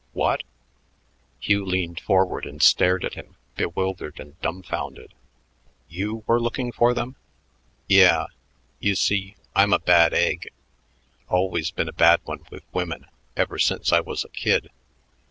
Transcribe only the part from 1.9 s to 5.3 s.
forward and stared at him, bewildered and dumfounded.